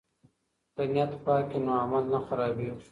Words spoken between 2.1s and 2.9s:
نه خرابیږي.